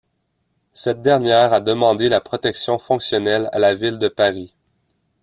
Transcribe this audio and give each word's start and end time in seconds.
Cette 0.73 1.03
dernière 1.03 1.53
a 1.53 1.61
demandé 1.61 2.09
la 2.09 2.19
protection 2.21 2.79
fonctionnelle 2.79 3.49
à 3.51 3.59
la 3.59 3.75
ville 3.75 3.99
de 3.99 4.07
Paris. 4.07 4.51